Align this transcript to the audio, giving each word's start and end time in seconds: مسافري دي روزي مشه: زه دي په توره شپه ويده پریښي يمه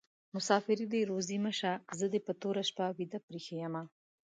مسافري 0.35 0.85
دي 0.93 1.01
روزي 1.11 1.37
مشه: 1.45 1.71
زه 1.99 2.05
دي 2.13 2.19
په 2.27 2.33
توره 2.41 2.63
شپه 2.69 2.85
ويده 2.95 3.19
پریښي 3.27 3.55
يمه 3.65 3.83